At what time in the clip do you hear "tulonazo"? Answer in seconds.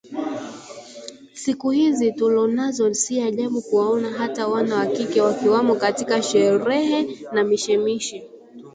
2.11-2.93